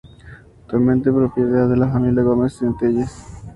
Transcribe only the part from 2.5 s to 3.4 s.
Centelles.